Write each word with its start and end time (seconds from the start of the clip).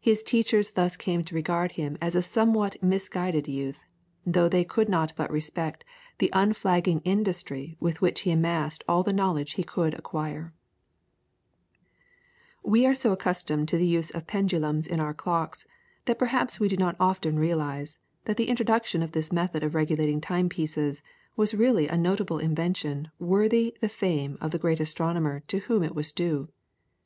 His 0.00 0.22
teachers 0.22 0.70
thus 0.70 0.96
came 0.96 1.22
to 1.22 1.34
regard 1.34 1.72
him 1.72 1.98
as 2.00 2.16
a 2.16 2.22
somewhat 2.22 2.82
misguided 2.82 3.46
youth, 3.46 3.78
though 4.24 4.48
they 4.48 4.64
could 4.64 4.88
not 4.88 5.12
but 5.16 5.30
respect 5.30 5.84
the 6.16 6.30
unflagging 6.32 7.00
industry 7.02 7.76
with 7.78 8.00
which 8.00 8.22
he 8.22 8.30
amassed 8.30 8.82
all 8.88 9.02
the 9.02 9.12
knowledge 9.12 9.52
he 9.56 9.62
could 9.62 9.92
acquire. 9.92 10.54
[PLATE: 12.64 12.64
GALILEO'S 12.64 12.64
PENDULUM.] 12.64 12.72
We 12.72 12.86
are 12.86 12.94
so 12.94 13.12
accustomed 13.12 13.68
to 13.68 13.76
the 13.76 13.86
use 13.86 14.08
of 14.08 14.26
pendulums 14.26 14.86
in 14.86 14.98
our 14.98 15.12
clocks 15.12 15.66
that 16.06 16.18
perhaps 16.18 16.58
we 16.58 16.66
do 16.68 16.78
not 16.78 16.96
often 16.98 17.38
realise 17.38 17.98
that 18.24 18.38
the 18.38 18.48
introduction 18.48 19.02
of 19.02 19.12
this 19.12 19.30
method 19.30 19.62
of 19.62 19.74
regulating 19.74 20.22
time 20.22 20.48
pieces 20.48 21.02
was 21.36 21.52
really 21.52 21.86
a 21.86 21.98
notable 21.98 22.38
invention 22.38 23.10
worthy 23.18 23.76
the 23.82 23.90
fame 23.90 24.38
of 24.40 24.52
the 24.52 24.58
great 24.58 24.80
astronomer 24.80 25.40
to 25.48 25.58
whom 25.58 25.82
it 25.82 25.94
was 25.94 26.12
due. 26.12 26.48